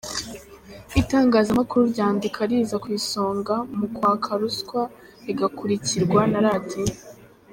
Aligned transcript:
Itangazamakuru 1.01 1.81
ryandika 1.93 2.39
riza 2.49 2.75
ku 2.83 2.87
isonga 2.99 3.55
mu 3.77 3.87
kwaka 3.95 4.29
ruswa, 4.41 4.81
rigakurikirwa 5.25 6.21
na 6.31 6.39
Radio. 6.47 6.83